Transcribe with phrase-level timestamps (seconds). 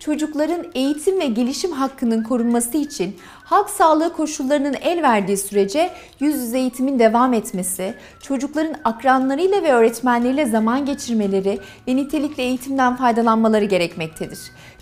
[0.00, 6.58] çocukların eğitim ve gelişim hakkının korunması için halk sağlığı koşullarının el verdiği sürece yüz yüze
[6.58, 11.58] eğitimin devam etmesi, çocukların akranlarıyla ve öğretmenleriyle zaman geçirmeleri
[11.88, 14.38] ve nitelikli eğitimden faydalanmaları gerekmektedir.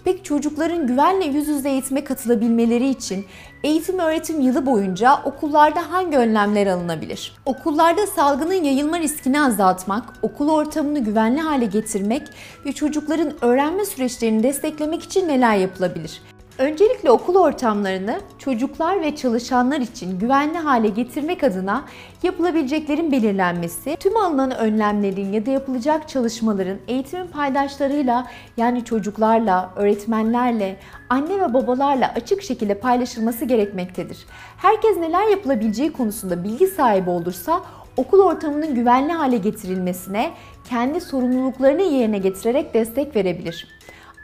[0.08, 3.26] Peki çocukların güvenle yüz yüze eğitime katılabilmeleri için
[3.64, 7.32] eğitim öğretim yılı boyunca okullarda hangi önlemler alınabilir?
[7.46, 12.22] Okullarda salgının yayılma riskini azaltmak, okul ortamını güvenli hale getirmek
[12.66, 16.20] ve çocukların öğrenme süreçlerini desteklemek için neler yapılabilir?
[16.58, 21.84] Öncelikle okul ortamlarını çocuklar ve çalışanlar için güvenli hale getirmek adına
[22.22, 28.26] yapılabileceklerin belirlenmesi, tüm alınan önlemlerin ya da yapılacak çalışmaların eğitimin paydaşlarıyla
[28.56, 30.76] yani çocuklarla, öğretmenlerle,
[31.08, 34.26] anne ve babalarla açık şekilde paylaşılması gerekmektedir.
[34.56, 37.62] Herkes neler yapılabileceği konusunda bilgi sahibi olursa
[37.96, 40.30] okul ortamının güvenli hale getirilmesine
[40.68, 43.78] kendi sorumluluklarını yerine getirerek destek verebilir.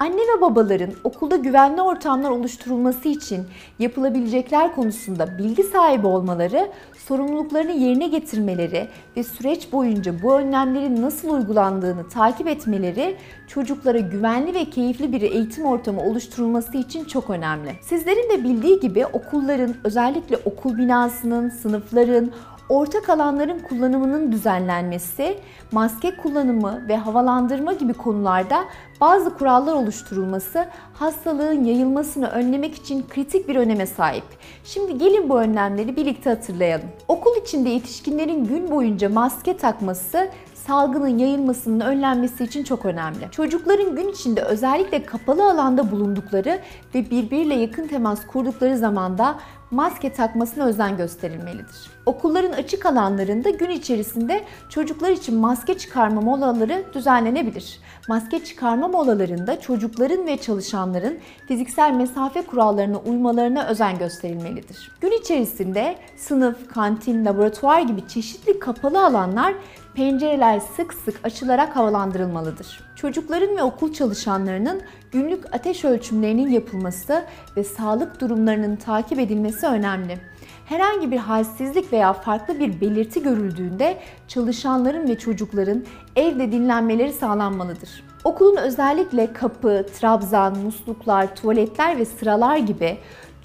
[0.05, 3.45] Anne ve babaların okulda güvenli ortamlar oluşturulması için
[3.79, 6.69] yapılabilecekler konusunda bilgi sahibi olmaları,
[7.09, 13.17] sorumluluklarını yerine getirmeleri ve süreç boyunca bu önlemlerin nasıl uygulandığını takip etmeleri
[13.48, 17.73] çocuklara güvenli ve keyifli bir eğitim ortamı oluşturulması için çok önemli.
[17.83, 22.31] Sizlerin de bildiği gibi okulların özellikle okul binasının, sınıfların,
[22.69, 25.39] ortak alanların kullanımının düzenlenmesi,
[25.73, 28.65] maske kullanımı ve havalandırma gibi konularda
[29.01, 34.25] bazı kurallar oluşturulması hastalığın yayılmasını önlemek kritik kritik bir öneme sahip.
[34.65, 36.89] Şimdi gelin bu önlemleri birlikte hatırlayalım.
[37.09, 40.31] Okul içinde yetişkinlerin gün boyunca maske takması
[40.67, 43.29] salgının yayılmasının önlenmesi için çok önemli.
[43.31, 46.61] Çocukların gün içinde özellikle kapalı alanda bulundukları
[46.95, 49.37] ve birbiriyle yakın temas kurdukları zamanda
[49.71, 51.91] maske takmasına özen gösterilmelidir.
[52.06, 57.81] Okulların açık alanlarında gün içerisinde çocuklar için maske çıkarma molaları düzenlenebilir.
[58.09, 61.19] Maske çıkarma molalarında çocukların ve çalışanların
[61.49, 64.93] fiziksel mesafe kurallarına uymalarına özen gösterilmelidir.
[65.01, 69.55] Gün içerisinde sınıf, kantin, laboratuvar gibi çeşitli kapalı alanlar
[69.94, 72.81] pencereler sık sık açılarak havalandırılmalıdır.
[72.97, 74.82] Çocukların ve okul çalışanlarının
[75.12, 77.25] günlük ateş ölçümlerinin yapılması
[77.56, 80.19] ve sağlık durumlarının takip edilmesi önemli.
[80.66, 85.84] Herhangi bir halsizlik veya farklı bir belirti görüldüğünde çalışanların ve çocukların
[86.16, 88.05] evde dinlenmeleri sağlanmalıdır.
[88.25, 92.99] Okulun özellikle kapı, trabzan, musluklar, tuvaletler ve sıralar gibi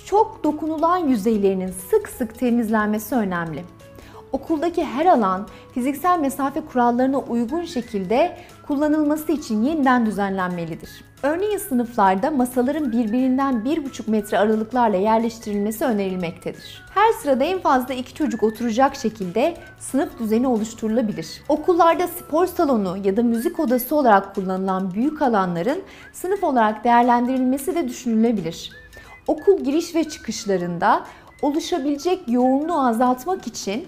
[0.06, 3.64] çok dokunulan yüzeylerinin sık sık temizlenmesi önemli
[4.32, 10.90] okuldaki her alan fiziksel mesafe kurallarına uygun şekilde kullanılması için yeniden düzenlenmelidir.
[11.24, 16.84] Örneğin sınıflarda masaların birbirinden 1,5 metre aralıklarla yerleştirilmesi önerilmektedir.
[16.94, 21.42] Her sırada en fazla iki çocuk oturacak şekilde sınıf düzeni oluşturulabilir.
[21.50, 25.82] Okullarda spor salonu ya da müzik odası olarak kullanılan büyük alanların
[26.14, 28.72] sınıf olarak değerlendirilmesi de düşünülebilir.
[29.28, 31.04] Okul giriş ve çıkışlarında
[31.42, 33.88] oluşabilecek yoğunluğu azaltmak için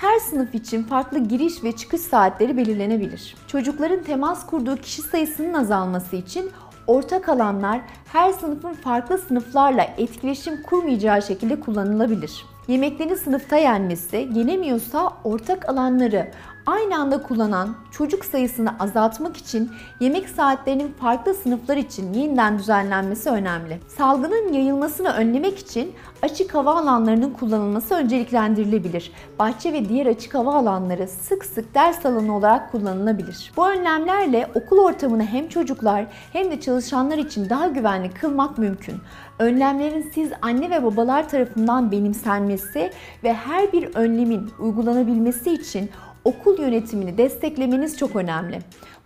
[0.00, 3.34] her sınıf için farklı giriş ve çıkış saatleri belirlenebilir.
[3.46, 6.50] Çocukların temas kurduğu kişi sayısının azalması için
[6.86, 7.80] ortak alanlar
[8.12, 12.44] her sınıfın farklı sınıflarla etkileşim kurmayacağı şekilde kullanılabilir.
[12.68, 16.30] Yemeklerin sınıfta yenmesi, yenemiyorsa ortak alanları
[16.66, 23.80] aynı anda kullanan çocuk sayısını azaltmak için yemek saatlerinin farklı sınıflar için yeniden düzenlenmesi önemli.
[23.88, 29.12] Salgının yayılmasını önlemek için açık hava alanlarının kullanılması önceliklendirilebilir.
[29.38, 33.52] Bahçe ve diğer açık hava alanları sık sık ders alanı olarak kullanılabilir.
[33.56, 38.96] Bu önlemlerle okul ortamını hem çocuklar hem de çalışanlar için daha güvenli kılmak mümkün.
[39.38, 42.90] Önlemlerin siz anne ve babalar tarafından benimsenmesi
[43.24, 45.90] ve her bir önlemin uygulanabilmesi için
[46.24, 48.58] okul yönetimini desteklemeniz çok önemli.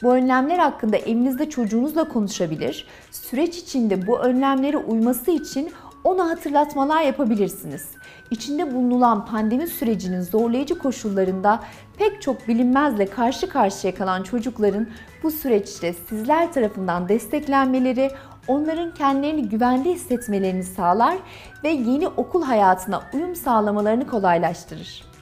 [0.03, 5.73] Bu önlemler hakkında evinizde çocuğunuzla konuşabilir, süreç içinde bu önlemlere uyması için
[6.05, 7.89] ona hatırlatmalar yapabilirsiniz.
[8.31, 11.61] İçinde bulunulan pandemi sürecinin zorlayıcı koşullarında
[11.99, 14.87] pek çok bilinmezle karşı karşıya kalan çocukların
[15.23, 18.11] bu süreçte sizler tarafından desteklenmeleri,
[18.49, 21.17] onların kendilerini güvende hissetmelerini sağlar
[21.65, 25.14] ve yeni okul hayatına uyum sağlamalarını kolaylaştırır.